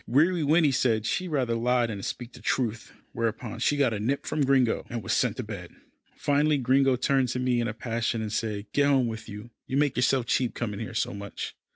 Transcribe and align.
Weary 0.07 0.41
Winnie 0.43 0.71
said 0.71 1.05
she'd 1.05 1.27
rather 1.27 1.53
lie 1.53 1.85
than 1.85 2.01
speak 2.01 2.33
the 2.33 2.41
truth, 2.41 2.91
whereupon 3.11 3.59
she 3.59 3.77
got 3.77 3.93
a 3.93 3.99
nip 3.99 4.25
from 4.25 4.43
Gringo, 4.43 4.83
and 4.89 5.03
was 5.03 5.13
sent 5.13 5.37
to 5.37 5.43
bed. 5.43 5.75
Finally 6.17 6.57
Gringo 6.57 6.95
turned 6.95 7.27
to 7.29 7.39
me 7.39 7.61
in 7.61 7.67
a 7.67 7.73
passion, 7.75 8.19
and 8.19 8.33
said, 8.33 8.65
"Get 8.73 8.87
home 8.87 9.05
with 9.05 9.29
you 9.29 9.51
you 9.67 9.77
make 9.77 9.95
yourself 9.95 10.25
cheap 10.25 10.55
coming 10.55 10.79
here 10.79 10.95
so 10.95 11.13
much." 11.13 11.53